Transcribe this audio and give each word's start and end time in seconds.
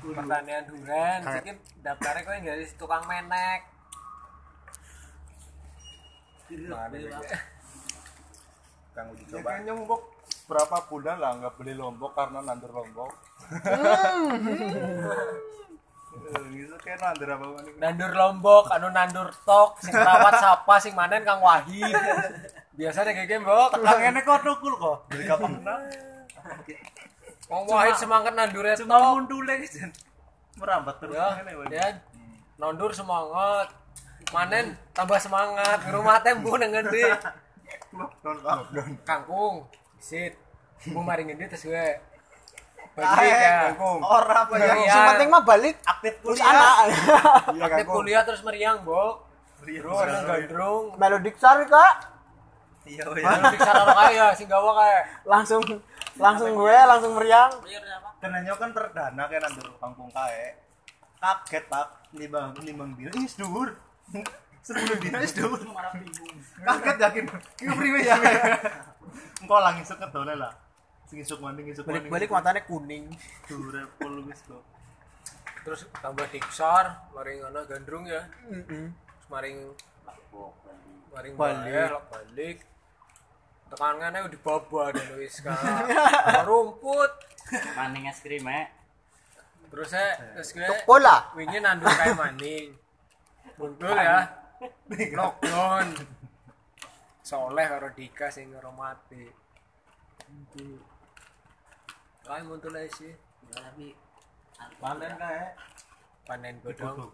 pertanian 0.00 0.62
duren 0.64 1.20
Kayak- 1.20 1.42
iki 1.42 1.52
daftarnya 1.78 2.22
kowe 2.22 2.38
dari 2.38 2.64
tukang 2.72 3.04
menek 3.04 3.60
Kang 8.90 9.06
uji 9.12 9.24
Ya 9.24 9.30
coba. 9.36 9.48
kayaknya 9.52 9.72
Lombok 9.72 10.02
berapa 10.48 10.76
bulan 10.88 11.16
lah 11.16 11.30
nggak 11.36 11.54
beli 11.54 11.72
Lombok 11.72 12.12
karena 12.14 12.40
nandur 12.40 12.72
Lombok. 12.72 13.12
Eh, 16.18 16.42
Gitu 16.50 16.74
kayak 16.78 16.98
nandur 16.98 17.28
apa 17.30 17.44
mana? 17.46 17.70
nandur 17.78 18.10
lombok 18.12 18.64
anu 18.68 18.88
nandur 18.90 19.28
tok 19.44 19.78
sing 19.78 19.94
rawat 19.94 20.34
sapa 20.36 20.74
sing 20.78 20.92
manen 20.92 21.22
kang 21.22 21.38
wahid 21.38 21.94
biasanya 22.74 23.14
kayak 23.14 23.28
gitu 23.28 23.40
mbok 23.40 23.70
Kang 23.72 24.02
ini 24.02 24.20
kok 24.20 24.42
tukul 24.42 24.74
kok. 24.74 25.08
Dari 25.08 25.24
kapan? 25.24 25.52
wong 27.48 27.64
wahid 27.66 27.96
semangat 27.96 28.32
nandur 28.32 28.64
Cuma 28.76 28.94
tok. 28.94 29.04
mundule 29.16 29.54
jen. 29.64 29.90
Merambat 30.54 30.96
terus 31.00 31.16
ya 31.16 31.28
ya 31.70 31.86
nandur 32.56 32.92
semangat. 32.92 33.68
Manen 34.28 34.76
tambah 34.92 35.16
semangat. 35.16 35.80
Rumah 35.88 36.20
tembu 36.20 36.52
nang 36.56 36.68
ngendi? 36.68 37.08
Kangkung 39.08 39.64
sit 39.98 40.36
bu 40.86 41.00
mari 41.02 41.26
ngendi 41.26 41.48
terus 41.48 41.64
gue 41.64 41.86
balik 42.94 43.30
ya 43.30 43.72
Ora 43.98 44.36
apa 44.44 44.54
ya. 44.58 44.74
Iya. 44.74 44.86
Yang 44.86 45.06
penting 45.14 45.28
mah 45.30 45.42
balik. 45.42 45.74
Aktif 45.82 46.14
terus 46.20 46.36
kuliah. 46.36 46.52
anak. 46.52 46.74
Iya 47.54 47.64
aktif 47.66 47.86
kan. 47.86 47.94
kuliah 47.94 48.22
terus 48.26 48.40
meriang 48.44 48.78
bok 48.84 49.26
Iya, 49.68 49.84
nang 49.84 50.24
gandrung 50.24 50.84
Melodik 50.96 51.36
sari 51.36 51.66
kak. 51.66 51.94
Iya, 52.88 53.04
Anu 53.04 53.52
diksa 53.52 53.68
karo 53.68 53.92
kaya 53.92 54.32
sing 54.32 54.48
gawa 54.48 54.72
kae. 54.72 54.98
Langsung 55.28 55.60
langsung 56.18 56.50
gue 56.52 56.76
langsung 56.84 57.12
meriang. 57.14 57.52
Kenanya 58.18 58.52
kan 58.58 58.70
perdana 58.74 59.22
kayak 59.30 59.42
nandur 59.46 59.70
kampung 59.78 60.10
kae. 60.10 60.58
Kaget 61.18 61.64
pak, 61.66 61.88
limang 62.14 62.54
limang 62.62 62.90
dina 62.94 63.10
ih 63.14 63.26
dhuwur. 63.38 63.74
Sepuluh 64.66 64.96
dina 65.02 65.18
wis 65.22 65.34
dhuwur. 65.34 65.58
Kaget 66.62 66.96
yakin. 66.98 67.24
Ki 67.58 67.64
priwe 67.70 68.00
ya. 68.06 68.16
Engko 69.42 69.56
lang 69.58 69.78
isuk 69.82 69.98
kedole 69.98 70.34
lah. 70.34 70.54
Sing 71.06 71.18
isuk 71.22 71.38
maning 71.42 71.70
isuk 71.70 71.86
maning. 71.86 72.06
Balik-balik 72.06 72.30
matanya 72.30 72.62
kuning. 72.66 73.10
dhuwur 73.46 73.86
pol 73.98 74.22
wis 74.26 74.42
kok. 74.46 74.62
terus 75.66 75.84
tambah 76.00 76.24
diksar 76.32 77.12
maring 77.12 77.44
ana 77.44 77.60
gandrung 77.68 78.08
ya 78.08 78.24
terus 78.48 79.28
maring 79.28 79.68
maring 81.12 81.34
Balik. 81.36 81.60
balik 81.60 82.08
balik 82.08 82.56
tekanannya 83.68 84.26
udah 84.28 84.40
baba 84.44 84.82
dan 84.96 85.08
wis 85.20 85.40
ka 85.44 85.52
rumput. 86.48 87.12
Maning 87.76 88.08
es 88.08 88.20
krim 88.20 88.44
eh. 88.48 88.66
Terus 89.68 89.88
saya 89.92 90.16
terus 90.32 90.52
gue 90.56 90.64
Bola. 90.88 91.28
wingi 91.36 91.60
nandur 91.60 91.88
kayak 91.92 92.16
maning. 92.16 92.72
Muncul 93.60 93.92
ya. 93.92 94.24
Lockdown. 95.12 95.86
Soleh 97.20 97.66
karo 97.68 97.88
Dika 97.92 98.32
sing 98.32 98.48
karo 98.52 98.72
mati 98.72 99.28
kae 102.28 102.44
muncul 102.44 102.76
ae 102.76 102.88
sih. 102.92 103.12
Panen 104.80 105.12
kae. 105.16 105.44
panen. 106.28 106.54
Bapak 106.60 107.08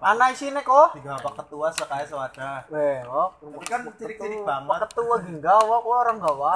Anak 0.00 0.32
isine 0.32 0.60
kok. 0.60 0.96
tiga 0.96 1.20
bapak 1.20 1.44
ketua 1.44 1.68
sekae 1.68 2.04
sewadah. 2.04 2.64
Weh, 2.68 3.04
kok. 3.04 3.28
Tapi 3.36 3.64
kan 3.66 3.80
Pak 3.84 4.58
banget. 4.64 4.80
ketua 4.88 5.14
ginggawa 5.20 5.76
kok 5.76 5.92
orang 5.94 6.18
gawa. 6.18 6.54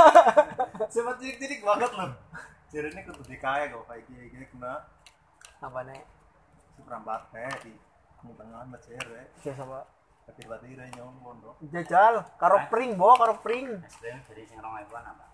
Sempat 0.92 1.14
cilik-cilik 1.18 1.60
banget 1.60 1.90
loh. 1.92 2.10
Jadi 2.70 2.86
ini 2.88 3.00
kudu 3.02 3.22
dikae 3.26 3.68
kok 3.68 3.82
kayak 3.84 4.02
gini 4.06 4.24
gini 4.28 4.44
kena 4.48 4.86
Apa 5.60 5.82
nih? 5.84 6.00
si 6.70 6.80
perambat 6.80 7.28
teh 7.28 7.50
di 7.60 7.72
tengah 8.32 8.62
mecer 8.64 9.04
ya. 9.04 9.24
Biasa 9.42 9.62
Pak. 9.62 9.84
Tapi 10.30 10.40
batire 10.46 10.86
nyong 10.94 11.16
pondok. 11.20 11.54
Jajal 11.66 12.24
karo 12.38 12.56
pring, 12.70 12.94
Bo, 12.94 13.18
karo 13.18 13.36
pring. 13.38 13.66
krim 13.98 14.18
dari 14.24 14.46
sing 14.46 14.56
rong 14.56 14.78
ewan 14.78 15.02
apa 15.04 15.26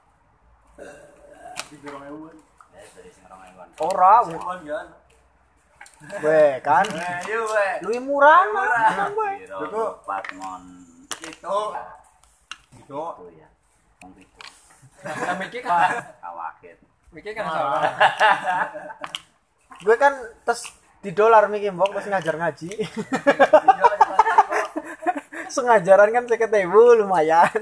Di 1.69 1.77
dorong 1.79 2.05
ewu. 2.09 2.33
ya 2.73 2.83
dari 2.97 3.11
sing 3.13 3.25
rong 3.29 3.43
ewan 3.47 3.69
Ora, 3.79 4.15
weh. 4.25 4.35
Kon 4.35 4.61
ya. 4.65 4.81
Weh, 5.97 6.61
kan. 6.61 6.85
Eh, 6.85 7.17
yuk 7.33 7.49
we. 7.49 7.69
Luwih 7.89 8.01
murah, 8.05 8.45
weh. 9.17 9.35
Biro 9.41 9.59
Itu. 9.65 9.85
empat 10.05 10.25
ngon 10.37 10.63
Itu. 11.25 11.59
Itu. 12.77 13.03
ya 13.33 13.49
wong 14.05 14.13
itu 14.21 14.43
nah 15.07 15.35
mikir 15.39 15.61
kan 15.63 16.13
kawakit 16.19 16.77
mikir 17.15 17.33
kan 17.33 17.45
sama 17.49 17.79
Gue 19.85 19.97
kan 20.01 20.13
tes 20.45 20.61
di 21.05 21.11
dolar 21.13 21.47
mikir 21.53 21.69
mbok 21.71 21.93
pas 21.93 22.07
ngajar 22.09 22.35
ngaji. 22.41 22.71
Sengajaran 25.53 26.11
kan 26.11 26.25
seket 26.27 26.49
ribu 26.49 26.97
lumayan. 26.97 27.61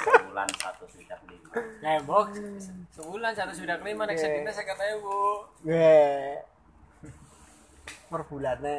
sebulan 0.00 0.48
satu 0.56 0.84
swidak 0.88 1.20
lima 1.26 1.60
Nembok 1.82 2.32
sebulan 2.94 3.32
satu 3.34 3.52
sudah 3.52 3.76
kelima 3.82 4.06
nek 4.06 4.16
sedina 4.16 4.54
saya 4.54 4.70
kata 4.72 4.84
ibu 4.96 5.44
Weh. 5.66 6.38
Per 8.10 8.22
bulannya. 8.26 8.76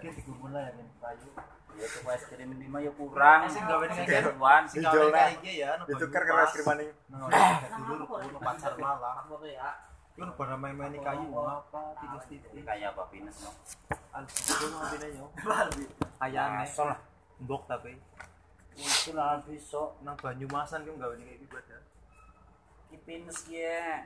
itu 0.00 0.32
lima 0.32 0.48
Kita 0.50 0.60
ya 0.62 0.72
kayu. 1.02 1.28
ya 1.80 1.86
itu 1.86 2.00
es 2.06 2.22
krim 2.28 2.50
lima 2.54 2.78
ya 2.82 2.92
kurang 2.94 3.40
gawe 3.50 3.86
gawe 3.86 3.86
nah. 3.90 5.10
kayak 5.10 5.30
iki 5.42 5.52
ya. 5.58 5.74
Ditukar 5.90 6.22
ke 6.22 6.32
es 6.38 6.52
krim 6.54 6.66
maning. 6.70 6.90
Dulu 7.90 8.02
kudu 8.06 8.38
pacar 8.38 8.72
malah. 8.78 9.26
Kan 10.14 10.30
pada 10.38 10.54
main-main 10.54 10.94
kayu 10.94 11.26
apa 11.34 11.82
kayak 12.62 12.94
apa 12.94 13.02
pinus 13.10 13.36
no. 13.42 13.50
Asal. 16.62 16.94
Mbok 17.42 17.66
tapi 17.66 17.98
itu 18.80 19.10
lah 19.12 19.42
besok 19.44 19.98
nang 20.06 20.14
Banyumasan 20.14 20.86
gawe 20.86 21.14
kayak 21.18 21.42
gitu 21.42 21.56
ada. 21.58 21.89
Pinus 23.06 23.46
ya 23.46 24.02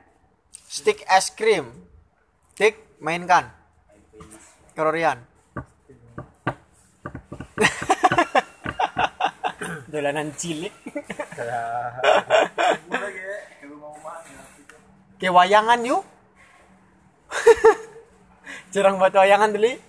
Stick 0.65 1.05
es 1.07 1.29
krim. 1.31 1.71
Dik, 2.57 2.75
mainkan. 2.99 3.51
Ini 3.91 4.01
pinus 4.11 4.43
Karo 4.75 4.91
Rian. 4.91 5.19
Dolanan 9.91 10.31
cilik. 10.35 10.73
Ke 15.15 15.31
wayangan 15.31 15.79
yuk. 15.87 16.03
Jarang 18.75 18.99
buat 18.99 19.15
wayangan 19.15 19.55
dulu. 19.55 19.71
itu 19.71 19.79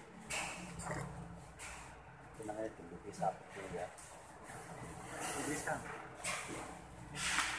namanya 2.46 2.70
dulu 2.78 2.94
bisa 3.02 3.26
betul 3.34 3.66
ya 3.74 3.86
Bisa. 5.50 5.74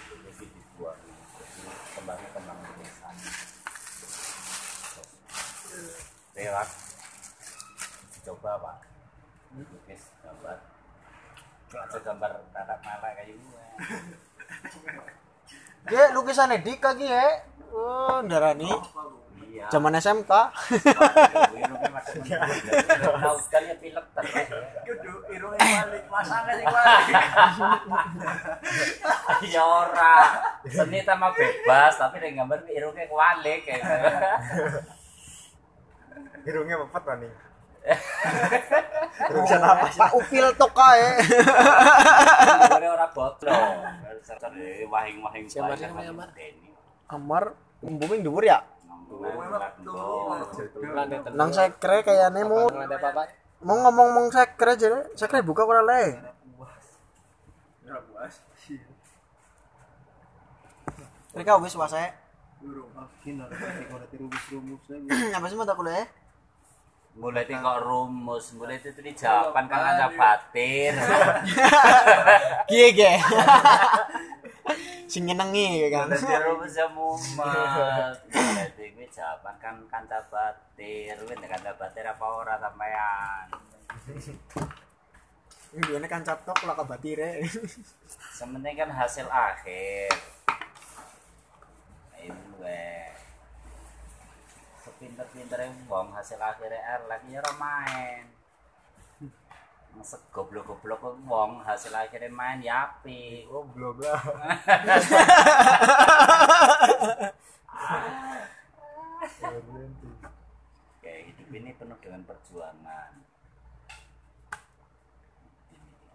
jadi 0.07 0.45
dibuang 0.47 0.95
jadi 1.03 1.19
kembangnya 1.97 2.29
kembang 2.31 2.59
desa 2.79 3.07
lewat 6.37 6.67
coba 8.23 8.51
pak 8.61 8.77
lukis 9.57 10.03
gambar 10.21 10.57
aja 11.67 11.97
gambar 11.99 12.31
tarak 12.53 12.79
malah 12.79 13.11
kayak 13.11 13.35
gue 13.35 13.63
Ge 15.87 16.03
lukisannya 16.11 16.59
Dik 16.59 16.83
lagi 16.83 17.07
ya. 17.07 17.23
Oh, 17.71 18.19
darani. 18.27 18.67
iya 19.47 19.71
Zaman 19.71 19.95
SMK. 19.95 20.27
tahu 23.15 23.37
sekali 23.39 23.71
ya 23.71 23.75
pilek 23.79 24.05
terus 24.11 24.35
Kudu 24.83 25.13
irungnya 25.31 25.87
balik, 25.87 26.03
masangnya 26.11 26.53
sing 26.59 26.67
balik. 26.67 27.07
ya 29.55 29.63
ora 29.63 30.15
seni 30.67 30.99
sama 31.01 31.31
bebas 31.31 31.93
tapi 31.95 32.15
nek 32.19 32.35
gambar 32.35 32.59
irungnya 32.67 33.07
kualik 33.07 33.59
kayak 33.63 33.79
gitu. 33.79 34.79
Hidungnya 36.45 36.75
mepet 36.81 37.03
maning. 37.07 37.33
Pak 39.97 40.11
Upil 40.11 40.45
toka 40.59 40.89
ya. 40.99 41.11
Gambarnya 42.59 42.89
ora 42.91 43.07
botol 43.15 43.47
wahing-wahing 44.91 45.45
Siapa 45.47 45.73
sih 45.79 45.87
namanya, 45.87 46.11
Mar? 46.11 46.29
Denny. 46.35 46.69
Amar 47.07 47.43
booming 47.79 48.21
dhuwur 48.27 48.43
ya. 48.43 48.59
Nang 51.31 51.55
sekre 51.55 52.03
kayak 52.03 52.35
nemu 52.35 52.67
mau 53.63 53.75
ngomong 53.87 54.07
ngomong 54.11 54.25
sekre 54.35 54.75
aja 54.75 54.87
deh. 54.91 55.03
Sekre 55.15 55.39
buka 55.39 55.63
ora 55.63 55.79
le. 55.79 56.19
Ya 57.87 58.03
puas. 58.03 58.35
Mereka 61.31 61.55
wis 61.63 61.77
wasae. 61.79 62.26
Ada. 62.67 63.45
Apa 65.37 65.45
sih 65.47 65.57
mata 65.57 65.75
kuliah? 65.75 66.07
mulai 67.17 67.49
kok 67.49 67.81
rumus 67.81 68.53
mulai 68.53 68.77
itu 68.77 68.93
di 69.01 69.09
jawaban 69.09 69.65
kan 69.65 69.81
ada 69.81 70.05
batir 70.13 70.93
Kiye 72.69 72.93
ge. 72.93 73.17
Sing 75.09 75.25
nyenengi 75.25 75.89
kan. 75.89 76.13
mulai 76.13 76.45
rumus 76.45 76.77
ya 76.77 76.85
mumet 76.93 78.21
mulai 78.29 78.69
itu 78.69 79.01
jawaban 79.09 79.55
kan 79.57 79.81
kanca 79.89 80.21
batir 80.29 81.17
wis 81.25 81.41
kanca 81.41 81.73
batir 81.73 82.05
apa 82.05 82.21
ora 82.21 82.53
sampean 82.61 83.49
Ini 85.73 86.05
kan 86.05 86.21
catok 86.21 86.69
lah 86.69 86.77
kabatire. 86.77 87.41
sementing 88.29 88.77
kan 88.77 88.93
hasil 88.93 89.25
akhir 89.25 90.36
Nah, 92.17 92.25
itu 92.25 92.43
gue 92.57 92.81
sepinter-pinter 94.81 95.69
wong 95.85 96.09
hasil 96.17 96.41
akhirnya 96.41 96.81
elek 96.97 97.21
ya 97.29 97.37
ora 97.45 97.53
main. 97.61 98.25
Masa 99.93 100.17
goblok-goblok 100.33 101.21
wong 101.29 101.61
hasil 101.61 101.93
akhirnya 101.93 102.33
main 102.33 102.65
ya 102.65 102.89
api. 102.89 103.45
Goblok 103.45 104.01
lah. 104.01 104.17
kayak 110.97 111.21
hidup 111.29 111.49
ini 111.53 111.69
penuh 111.77 111.97
dengan 112.01 112.25
perjuangan. 112.25 113.13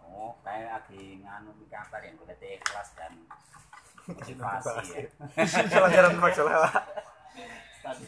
Oh 0.03 0.35
kayak 0.43 0.67
lagi 0.67 1.23
nganu 1.23 1.55
di 1.55 1.65
kabar 1.71 2.03
yang 2.03 2.19
berarti 2.19 2.59
ikhlas 2.59 2.91
dan 2.99 3.15
motivasi 4.07 5.07
ya 5.07 5.09
pelajaran 5.71 6.13
masalah 6.19 6.71
tadi 7.83 8.05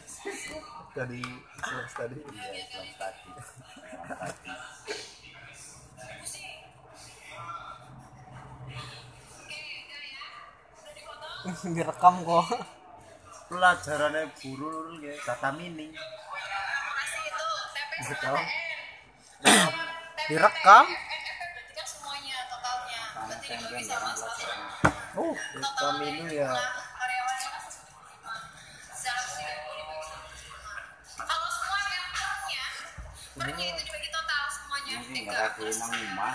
tadi 0.76 1.20
tadi 1.96 2.18
iya 2.36 2.50
Islam 2.60 2.86
tadi 3.00 3.20
Islam 3.32 3.64
tadi 4.20 4.50
Direkam 11.46 12.26
kok. 12.26 12.46
pelajarannya 13.46 14.26
buru 14.42 14.98
ya 14.98 15.14
data 15.22 15.54
mining 15.54 15.94
Direkam. 20.26 20.86
kan 20.90 21.86
semuanya 21.86 22.36
totalnya 22.50 23.02
berarti 23.30 23.54
bisa 23.78 23.96
masuk 24.02 24.30
pelajaran 24.34 24.95
oh 25.16 25.32
mining 25.96 26.28
ya. 26.28 26.52
karyawannya 26.52 27.48
175 27.48 28.92
secara 28.92 29.22
seribu 29.24 29.70
dibagi 29.72 30.08
175 30.12 31.24
kalau 31.24 31.48
semua 31.48 31.76
berarti 33.36 33.62
itu 33.64 33.80
dibagi 33.80 34.08
total 34.12 34.42
semuanya. 34.52 34.94
Tiga 35.08 35.32
nggak 35.32 35.72
nang 35.80 35.92
rumah 35.96 36.34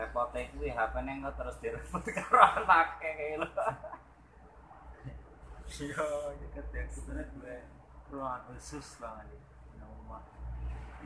repotnya 0.00 0.48
kuwi 0.56 0.68
HP 0.72 0.94
neng 1.04 1.20
kok 1.20 1.34
terus 1.36 1.56
direpot 1.60 2.04
karo 2.16 2.40
anake 2.40 3.08
kayak 3.16 3.40
lo. 3.40 3.48
Iya 5.70 6.04
deket 6.40 6.66
ya 6.74 6.82
sebenarnya 6.90 7.30
gue 7.36 7.56
ruangan 8.10 8.42
khusus 8.50 8.86
banget 8.98 9.26
di 9.30 9.38
rumah 9.78 10.22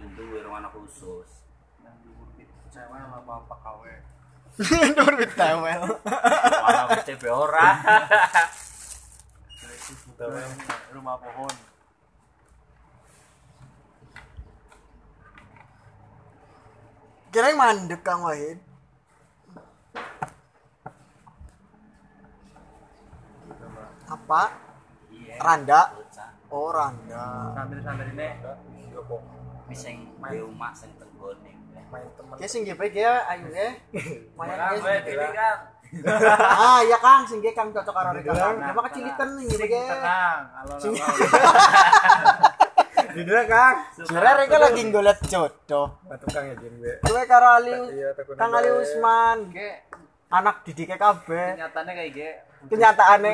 itu 0.01 0.23
ruangan 0.41 0.73
khusus 0.73 1.29
yang 1.85 1.95
dibuat 2.01 2.33
cewek 2.73 2.99
sama 2.99 3.19
bapak 3.23 3.59
kawe 3.61 3.95
Nur 4.55 5.19
tewel. 5.35 5.83
mana 6.63 6.83
mesti 6.87 7.13
be 7.19 7.27
ora 7.27 7.75
rumah 10.95 11.19
pohon 11.19 11.55
Kira 17.35 17.51
mandek 17.51 18.07
Kang 18.07 18.23
Wahid. 18.23 18.63
Apa? 24.07 24.43
iya 25.11 25.35
Randa. 25.43 26.04
Bocah 26.55 26.63
Oh, 26.65 26.71
Randa. 26.71 27.27
sambil 27.53 27.79
sambil 27.81 28.07
ini 28.09 28.29
Wis 29.65 29.79
sing 29.81 29.97
di 30.07 30.39
rumah 30.39 30.71
sing 30.71 30.93
tenggone 30.95 31.51
main 31.91 32.07
teman 32.15 32.35
Oke, 32.35 32.45
sing 32.45 32.63
GP 32.63 32.81
ya, 32.93 33.25
ayo 33.27 33.49
ya. 33.49 33.71
Gue 33.91 34.95
ini 35.05 35.29
kan 35.33 35.59
Ah, 36.37 36.79
iya 36.81 36.99
Kang, 36.99 37.23
sing 37.25 37.39
ge 37.39 37.51
Kang 37.51 37.71
cocok 37.71 37.91
karo 37.91 38.11
Rika 38.13 38.31
Kang. 38.31 38.59
Apa 38.61 38.81
kecilitan 38.89 39.29
nih 39.35 39.47
GP 39.49 39.63
ge. 39.65 39.83
tenang 39.89 40.41
alon 40.59 40.79
Sing 40.79 40.93
Judulnya 43.15 43.45
Kang 43.47 43.77
Jure 43.97 44.31
Rika 44.37 44.57
lagi 44.59 44.83
golek 44.91 45.19
jodoh. 45.25 45.87
Batu 46.05 46.27
Kang 46.29 46.45
ya 46.45 46.55
Jin 46.57 46.75
gue 46.77 46.95
Kowe 47.01 47.23
karo 47.25 47.47
Ali 47.53 47.75
Iya, 47.95 48.11
tekun 48.13 48.35
Kang. 48.35 48.51
Ali 48.53 48.71
Usman. 48.71 49.39
Anak 50.35 50.67
didike 50.67 50.99
kabeh. 50.99 51.55
nyatane 51.55 51.91
kayak 51.95 52.11
ge 52.11 52.31
Kenyataane. 52.65 53.33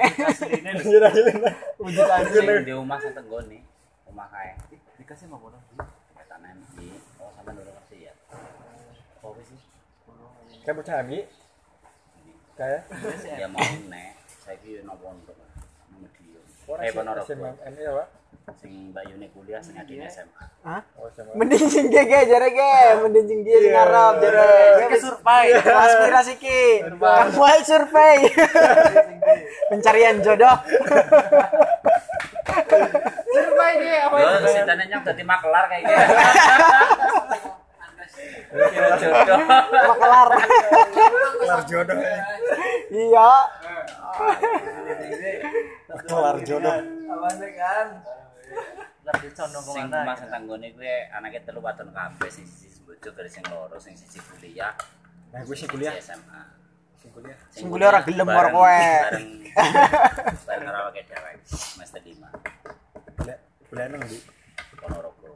Wujud 1.80 2.04
aja. 2.04 2.28
sing 2.28 2.66
di 2.66 2.72
rumah 2.76 3.00
sing 3.00 3.16
tenggone 3.16 3.64
rumah 4.04 4.26
kae 4.28 4.52
dikasih 5.00 5.30
mau 5.32 5.40
bodoh 5.40 5.62
ketanen 6.18 6.60
di 6.76 6.92
oh 7.22 7.32
sampean 7.32 7.56
udah 7.56 7.72
ngerti 7.72 8.10
ya. 8.10 8.14
Wis 9.24 9.46
sih? 9.48 9.60
Kayak 10.60 10.76
bocah 10.76 10.96
ami 11.00 11.18
kayak? 12.58 12.82
Ya 13.38 13.48
mau 13.48 13.64
nek 13.88 14.20
saiki 14.44 14.84
ono 14.84 14.94
pondok 15.00 15.36
nang 15.40 16.04
Medion 16.04 16.44
eh 16.84 16.90
Ponorogo 16.92 17.32
ini 17.32 17.80
ya 17.80 17.92
pak 17.96 18.08
sing 18.56 18.90
Mbak 18.90 19.04
Yuni 19.06 19.26
kuliah 19.30 19.60
sing 19.60 19.76
adine 19.76 20.08
SMA 20.08 20.44
Hah? 20.66 20.82
oh 20.98 21.06
sama 21.12 21.30
Mending 21.36 21.66
sing 21.66 21.86
ge 21.88 22.02
ge 22.02 22.20
jare 22.26 22.48
ge, 22.50 22.72
mending 23.00 23.26
sing 23.26 23.40
ge 23.42 23.54
sing 23.60 23.72
ngarep 23.72 24.14
jare. 24.18 24.50
Ge 24.86 24.98
survei, 24.98 25.46
aspirasi 25.84 26.34
ki. 26.36 26.62
Kang 26.98 27.32
Wahid 27.34 27.64
survei. 27.64 28.28
Pencarian 29.68 30.20
jodoh. 30.20 30.56
survei 33.30 33.72
ge 33.78 33.94
apa 34.02 34.16
yo 34.18 34.28
sitane 34.44 34.84
nyang 34.90 35.02
dadi 35.06 35.22
makelar 35.22 35.64
kayak 35.70 35.82
gitu 35.86 35.94
jodoh 38.50 39.38
Makelar. 39.70 40.28
kelar 41.38 41.60
jodoh 41.64 41.98
ya 42.02 42.18
Iya. 42.90 43.30
kelar 46.04 46.36
jodoh 46.42 46.74
sing 48.50 49.86
rumah 49.90 50.14
sing 50.18 50.28
tanggone 50.30 50.66
kuwi 50.74 50.90
anake 51.14 51.42
telu 51.46 51.60
wadon 51.62 51.90
kabeh 51.94 52.30
sing 52.30 52.46
siji 52.46 52.80
bojo 52.86 53.10
dari 53.14 53.30
sing 53.30 53.44
loro 53.50 53.76
sing 53.78 53.94
siji 53.96 54.18
kuliah. 54.22 54.74
Nah 55.30 55.40
gue 55.46 55.54
sih 55.54 55.66
sing 55.66 55.70
kuliah 55.70 55.94
SMA 55.98 56.40
sing 57.00 57.10
kuliah? 57.14 57.38
Sing 57.50 57.66
kuliah 57.70 57.88
ora 57.94 58.00
gelem 58.04 58.28
karo 58.28 58.48
kowe. 58.54 58.66
bareng 58.66 59.28
bareng 60.46 60.66
karo 60.68 60.78
awake 60.88 61.02
dhewe 61.08 61.32
semester 61.46 62.00
5 62.02 63.18
kuliah 63.18 63.38
kuliah 63.70 63.86
nang 63.88 64.02
di 64.04 64.18
Ponorogo 64.80 65.28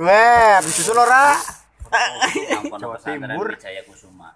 Weh, 0.00 0.56
disusul 0.64 0.96
ora? 0.96 1.36
Jawa 2.80 2.96
Timur. 3.02 3.52
Wijaya 3.52 3.82
Kusuma. 3.84 4.32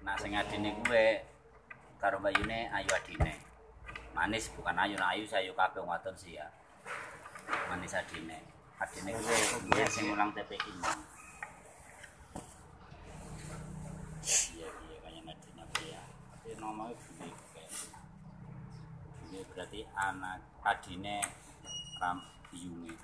Nah 0.00 0.14
sing 0.16 0.32
adine 0.32 0.72
kuwe 0.80 1.20
karo 2.00 2.16
Mbak 2.22 2.32
Yune 2.40 2.70
ayu 2.72 2.90
adine 2.94 3.41
manis 4.12 4.52
bukan 4.56 4.76
ayu. 4.76 4.94
Nah 4.96 5.12
ayu 5.16 5.24
sayu 5.24 5.52
kabeh 5.56 5.82
wadon 5.84 6.14
sih 6.16 6.36
ya. 6.36 6.46
Manis 7.68 7.96
adine. 7.96 8.38
Adine 8.80 9.10
kuwe 9.14 9.84
sing 9.88 10.10
ulang 10.10 10.34
TPI 10.34 10.72
mau 10.82 10.90
iya 14.22 14.66
iya 14.70 14.96
kayaknya 15.02 15.32
adine 15.34 15.62
kuwe 15.70 15.86
ya? 15.90 16.02
Tapi 16.34 16.48
nomornya 16.58 16.94
gede 16.98 17.28
kayak 17.54 17.70
ini 19.30 19.38
berarti 19.54 19.80
anak 19.94 20.38
adine 20.66 21.16
ram 22.02 22.18
biyunge 22.50 22.94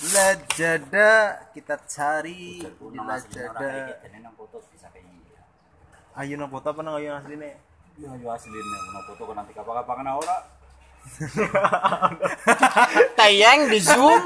Lajada 0.00 1.10
kita 1.52 1.76
cari. 1.84 2.64
Di 2.64 2.98
Lajada. 2.98 3.52
kayak 3.52 4.00
gitu, 4.00 4.18
nang 4.24 4.32
foto 4.32 4.56
bisa 4.72 4.88
kayak 4.88 5.04
gini. 5.04 5.29
Ayo 6.18 6.34
nang 6.34 6.50
foto 6.50 6.74
apa 6.74 6.82
nang 6.82 6.98
ayo 6.98 7.14
asli 7.14 7.38
nih? 7.38 7.54
Ya, 8.02 8.10
ya 8.18 8.34
asli 8.34 8.50
nih, 8.50 8.78
nang 8.90 9.04
foto 9.06 9.30
kok 9.30 9.34
nanti 9.38 9.54
kapan-kapan 9.54 9.96
kena 10.02 10.12
ora. 10.18 10.36
Tayang 13.18 13.70
di 13.70 13.78
Zoom. 13.78 14.22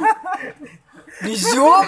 Di 1.22 1.34
Zoom. 1.36 1.84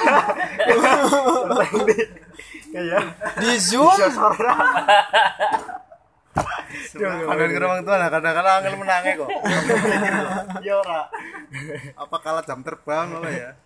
Iya. 2.77 3.01
Di 3.41 3.57
Zoom. 3.57 3.97
Kadang 6.97 7.49
ke 7.49 7.59
orang 7.65 7.83
tua 7.89 7.97
lah, 7.97 8.09
kadang-kadang 8.13 8.55
angel 8.61 8.75
menangi 8.77 9.13
kok. 9.17 9.31
Iya 10.61 10.75
ora. 10.77 11.09
Apa 11.97 12.17
kalah 12.21 12.45
jam 12.45 12.61
terbang 12.61 13.17
lo 13.17 13.25
ya? 13.25 13.57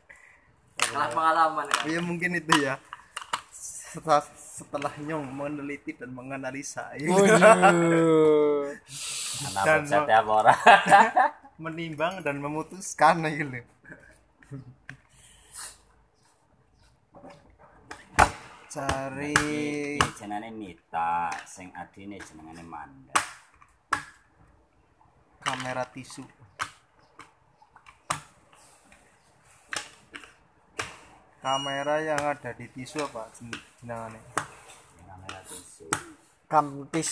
Kelas 0.80 1.12
pengalaman 1.12 1.68
kan. 1.68 1.84
ya 1.84 2.00
mungkin 2.00 2.40
itu 2.40 2.56
ya 2.56 2.80
setelah 3.90 4.22
setelah 4.60 4.92
nyong 5.00 5.24
meneliti 5.26 5.96
dan 5.96 6.12
menganalisa 6.12 6.92
ya, 6.94 7.08
Waduh. 7.08 8.68
Anak 9.48 9.62
Dan- 9.64 9.84
bocah 9.88 10.02
tiap 10.04 10.26
orang. 10.28 10.60
menimbang 11.64 12.20
dan 12.20 12.36
memutuskan 12.38 13.20
ya 13.20 13.30
gitu 13.36 13.60
cari 18.70 19.34
Iki 19.98 20.08
jenenge 20.14 20.50
Mita, 20.54 21.26
sing 21.44 21.68
adine 21.74 22.16
jenengane 22.22 22.62
Manda. 22.62 23.16
kamera 25.40 25.82
tisu 25.88 26.22
kamera 31.40 31.96
yang 32.04 32.20
ada 32.22 32.50
di 32.52 32.66
tisu 32.68 33.00
apa 33.02 33.32
jen- 33.34 33.50
jenengannya 33.80 34.20
Kamera 34.20 34.34
tisu. 34.36 34.39
Kampis. 36.50 37.10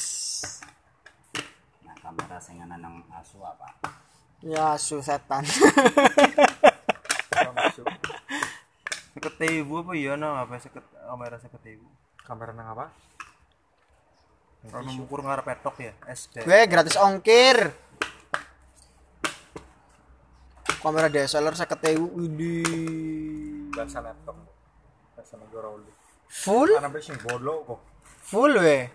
Nah, 1.86 1.94
kamera 2.02 2.42
sing 2.42 2.58
ana 2.58 2.74
nang 2.74 3.06
asu 3.14 3.38
apa? 3.38 3.70
Ya 4.42 4.74
su 4.74 4.98
setan. 4.98 5.46
seket 9.14 9.34
ribu 9.38 9.82
apa 9.82 9.94
iya 9.94 10.14
no 10.18 10.34
apa 10.34 10.58
seket 10.58 10.82
kamera 10.94 11.38
seket 11.42 11.58
ribu 11.66 11.86
Kamera 12.22 12.50
nang 12.54 12.70
apa? 12.74 12.90
kalau 14.58 14.84
mengukur 14.90 15.22
ngarep 15.22 15.46
petok 15.46 15.76
ya 15.86 15.92
SD 16.10 16.42
Gue 16.42 16.66
gratis 16.66 16.98
ongkir. 16.98 17.70
Kamera 20.82 21.06
DSLR 21.06 21.54
saya 21.54 21.70
ketemu 21.70 22.10
ini 22.26 22.54
Bahasa 23.70 24.02
laptop. 24.02 24.34
Bahasa 25.14 25.34
negara 25.38 25.70
full 26.26 26.70
Karena 26.74 26.98
sing 26.98 27.18
bodoh 27.22 27.58
kok. 27.62 27.80
full 28.26 28.50
we. 28.58 28.90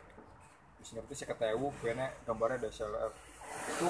Wis 0.83 0.91
ngerti 0.91 1.13
sih 1.15 1.23
ketewu, 1.23 1.71
kene 1.79 2.11
gambarnya 2.27 2.67
DSLR. 2.67 3.07
Itu 3.71 3.87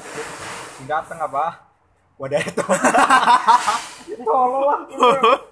sing 0.78 0.86
dateng 0.86 1.18
apa? 1.18 1.74
Wadah 2.22 2.38
itu. 2.46 2.62
Tolong 4.22 4.62
lah. 4.62 4.80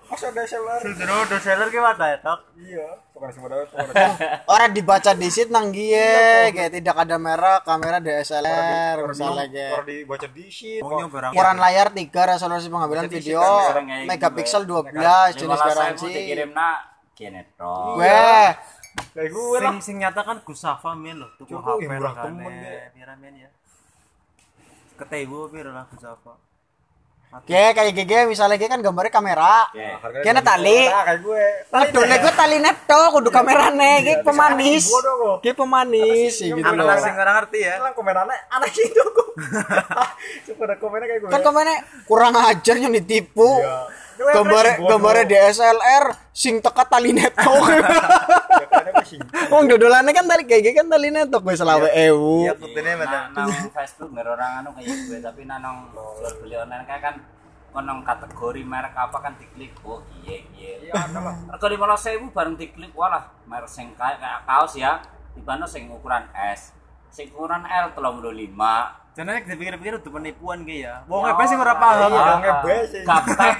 Masa 0.05 0.29
DSLR? 0.29 0.79
Sudah 0.85 1.17
udah 1.25 1.39
seller 1.41 1.67
ke 1.67 1.81
wadah 1.81 2.13
etok 2.13 2.39
Iya, 2.53 2.93
bukan 3.09 3.33
sing 3.33 3.41
wadah 3.41 3.57
itu. 3.57 3.73
Orang 4.45 4.69
dibaca 4.69 5.11
di 5.17 5.29
sit 5.33 5.49
nang 5.49 5.73
gie, 5.73 6.53
kayak 6.53 6.77
tidak 6.77 6.93
ada 6.93 7.17
merek, 7.17 7.65
kamera 7.65 7.97
DSLR 7.97 9.01
misalnya 9.01 9.41
Orang 9.41 9.49
kayak. 9.49 9.81
dibaca 9.81 10.27
di 10.29 10.45
barang 11.09 11.31
Ukuran 11.33 11.57
layar 11.57 11.87
3 11.89 12.05
resolusi 12.29 12.69
pengambilan 12.69 13.09
video 13.09 13.41
megapiksel 14.05 14.69
gitu, 14.69 14.77
12 14.93 15.41
jenis 15.41 15.57
15.000 15.57 15.65
garansi. 15.65 16.05
dikirimna 16.05 16.69
kene 17.17 17.41
tok. 17.57 17.97
Gue 17.97 18.29
Kayak 19.11 19.29
gue 19.31 19.57
lah. 19.59 19.71
sing 19.75 19.77
sing 19.83 19.95
nyata 20.03 20.21
kan 20.23 20.37
Gusafa 20.43 20.91
men 20.95 21.19
loh 21.19 21.31
tuku 21.39 21.55
HP 21.55 21.83
ya, 21.83 21.89
murah 21.95 22.15
temen, 22.27 22.51
ya. 22.51 22.91
pira 22.91 23.13
men 23.15 23.33
ya 23.47 23.49
ketewu 24.99 25.47
pira 25.47 25.71
lah 25.71 25.85
Gusafa 25.87 26.35
Kayak 27.47 27.79
kayak 27.79 27.91
GG 27.95 28.11
misalnya 28.27 28.59
kayak 28.59 28.75
kan 28.75 28.81
gambarnya 28.83 29.07
kamera. 29.07 29.71
Oke. 29.71 30.19
Kena 30.19 30.43
dua 30.43 30.49
tali. 30.51 30.79
Kayak 30.83 31.19
gue. 31.23 31.43
Ngedone 31.71 32.15
gue 32.19 32.33
tali 32.35 32.57
neto 32.59 33.01
kudu 33.15 33.29
kamerane, 33.31 33.91
kayak 34.03 34.19
pemanis. 34.27 34.91
bodoh 34.91 35.15
kok. 35.15 35.35
Kayak 35.39 35.57
pemanis 35.63 36.35
ya 36.43 36.51
gitu 36.51 36.71
loh. 36.75 36.83
anak 36.91 36.99
sing 36.99 37.15
ora 37.15 37.31
ngerti 37.39 37.59
ya 37.63 37.71
Hilang 37.79 37.95
komenannya 37.95 38.35
anak 38.51 38.75
itu 38.75 38.99
kok. 39.15 39.29
Pada 40.59 40.75
komennya 40.75 41.07
kayak 41.07 41.19
gue. 41.23 41.29
Kan 41.31 41.39
komennya 41.39 41.77
kurang 42.03 42.35
ajar 42.35 42.75
yang 42.75 42.91
ditipu. 42.91 43.47
Iya. 43.63 43.79
Gambarnya 44.21 44.75
gambarnya 44.79 45.25
DSLR 45.25 46.05
sing 46.31 46.61
teka 46.61 46.83
tali 46.85 47.11
neto. 47.11 47.41
Ya, 47.41 48.65
kayaknya 48.69 48.91
gue 48.93 49.05
sing. 49.07 49.21
Wong 49.49 49.65
dodolannya 49.67 50.13
kan 50.13 50.25
tali 50.29 50.43
kayak 50.45 50.73
kan 50.77 50.87
tali 50.87 51.09
neto 51.09 51.37
gue 51.41 51.55
selawe 51.57 51.89
ewu. 52.07 52.45
iya 52.45 52.53
putihnya 52.53 52.93
Nah, 53.01 53.07
betul 53.07 53.45
nang 53.49 53.71
Facebook 53.73 54.09
nggak 54.13 54.27
orang 54.27 54.51
anu 54.61 54.69
kayak 54.77 54.97
gue 55.09 55.17
tapi 55.19 55.41
nah, 55.49 55.57
nang 55.57 55.89
jual 55.93 56.33
beli 56.43 56.55
online 56.55 56.85
kayak 56.85 57.01
kan 57.01 57.15
kon 57.71 57.87
nang 57.87 58.03
kategori 58.03 58.61
merek 58.67 58.95
apa 58.95 59.17
kan 59.23 59.33
diklik 59.39 59.71
oh 59.87 60.03
iya 60.23 60.43
iya 60.51 60.71
Iya, 60.91 61.77
belas 61.79 62.03
ribu 62.03 62.27
bareng 62.35 62.59
diklik 62.59 62.91
walah 62.91 63.31
merek 63.47 63.71
sing 63.71 63.95
kayak 63.95 64.43
kaos 64.43 64.75
ya 64.75 64.99
di 65.31 65.39
mana 65.39 65.63
sing 65.63 65.87
ukuran 65.87 66.27
S 66.35 66.75
sing 67.11 67.27
ukuran 67.31 67.61
L 67.63 67.91
telung 67.93 68.19
puluh 68.19 68.31
lima 68.31 68.97
Jangan 69.11 69.43
dipikir-pikir 69.43 69.99
itu 69.99 70.07
penipuan 70.07 70.63
kayak 70.63 70.79
ya. 70.87 70.93
Wong 71.03 71.27
apa 71.27 71.43
sih 71.43 71.59
ora 71.59 71.75
paham 71.75 72.15
Iya, 72.15 72.23
ya. 72.39 72.77
sih. 72.87 73.03
gaptek 73.03 73.55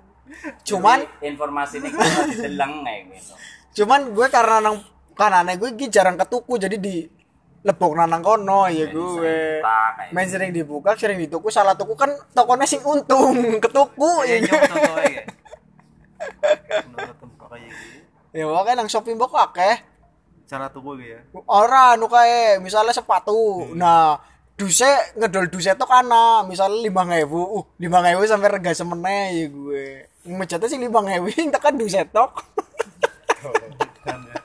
Cuman 0.72 0.98
informasi 1.20 1.78
ini 1.78 1.92
kita 1.92 2.24
dideleng 2.26 2.82
kayak 2.82 3.00
gitu 3.12 3.34
cuman 3.76 4.16
gue 4.16 4.26
karena 4.32 4.64
nang 4.64 4.80
kanane 5.12 5.60
gue 5.60 5.76
iki 5.76 5.92
jarang 5.92 6.16
ketuku 6.16 6.56
jadi 6.56 6.80
di 6.80 7.04
lebok 7.60 7.92
nang 7.98 8.24
kono 8.24 8.70
ya 8.72 8.88
gue. 8.88 9.60
Main 10.16 10.28
sering 10.30 10.54
dibuka, 10.54 10.96
sering 10.96 11.18
dituku, 11.18 11.52
salah 11.52 11.76
tuku 11.76 11.92
kan 11.92 12.08
tokonya 12.32 12.64
sing 12.64 12.80
untung, 12.80 13.36
ketuku 13.64 14.24
Ya 14.24 14.40
ya. 14.40 14.48
ya. 14.48 15.22
Gitu. 17.56 18.40
Ya 18.42 18.44
wae 18.48 18.72
nang 18.76 18.88
shopping 18.88 19.16
mbok 19.16 19.32
akeh. 19.32 19.80
Cara 20.46 20.70
tuku 20.70 21.02
gitu 21.02 21.18
ya. 21.18 21.20
Ora 21.50 21.98
anu 21.98 22.06
kae, 22.06 22.62
misalnya 22.62 22.94
sepatu. 22.94 23.66
Nah, 23.74 24.14
duse 24.54 24.86
ngedol 25.18 25.50
duse 25.50 25.74
tok 25.74 25.90
ana, 25.90 26.46
misalnya 26.46 26.86
5000. 26.86 27.26
Uh, 27.34 27.66
5000 27.82 28.30
sampai 28.30 28.48
rega 28.54 28.72
semene 28.72 29.16
ya 29.34 29.46
gue. 29.50 29.86
Mejate 30.30 30.70
sing 30.70 30.86
5000 30.86 31.50
tekan 31.50 31.74
duse 31.74 32.00
tok. 32.14 32.46
Kan 34.06 34.20
ya. 34.22 34.38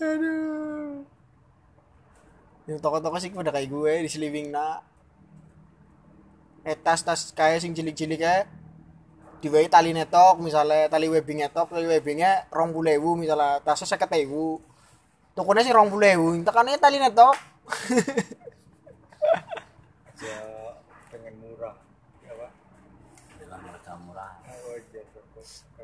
Aduh. 0.14 1.02
Yang 2.70 2.78
toko-toko 2.86 3.18
sih 3.18 3.34
pada 3.34 3.50
kayak 3.50 3.66
gue 3.66 3.92
di 4.06 4.08
Sliwing 4.08 4.54
na. 4.54 4.78
Eh 6.62 6.78
tas-tas 6.78 7.34
kayak 7.34 7.66
sing 7.66 7.74
cilik-cilik 7.74 8.20
kayak 8.22 8.59
diwai 9.40 9.66
tali 9.66 9.90
netok 9.90 10.36
misalnya 10.38 10.86
tali 10.86 11.08
webbing 11.08 11.40
netok 11.40 11.72
tali 11.72 11.88
webbingnya 11.88 12.46
rong 12.52 12.70
pulewu 12.70 13.16
misalnya 13.16 13.58
tasnya 13.60 13.88
saya 13.88 14.00
ketewu 14.00 14.60
tokonya 15.32 15.64
sih 15.64 15.72
rong 15.72 15.88
pulewu 15.88 16.44
tekannya 16.44 16.76
tali 16.76 17.00
netok 17.00 17.34
Ya, 20.20 20.36
pengen 21.08 21.32
murah. 21.40 21.72
Ya, 22.20 22.32
Pak. 22.36 22.50
dengan 23.40 23.60
harga 23.64 23.92
murah 23.96 24.30
Oh. 24.44 24.76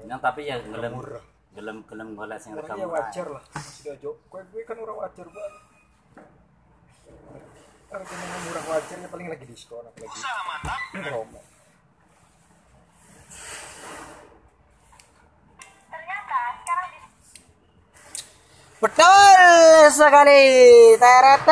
Yang 0.05 0.21
tapi 0.21 0.41
ya 0.45 0.61
gelem 0.61 0.93
Murah. 0.93 1.25
gelem 1.57 1.77
gelem 1.89 2.09
golek 2.13 2.37
sing 2.37 2.53
harga 2.53 2.69
Orangnya 2.69 2.85
murah 2.85 3.01
wajar 3.09 3.27
lah. 3.33 3.43
Sudah 3.57 3.97
jauh. 3.97 4.17
Gue 4.29 4.41
gue 4.53 4.63
kan 4.69 4.77
orang 4.77 4.99
wajar 5.01 5.25
banget. 5.25 5.53
Harga 7.89 8.15
murah 8.45 8.65
wajar 8.69 8.97
ya 9.01 9.09
paling 9.09 9.29
lagi 9.33 9.45
diskon 9.49 9.85
apalagi. 9.89 10.19
Promo. 11.01 11.41
Betul 18.83 19.38
sekali. 19.92 20.42
Teret 21.00 21.49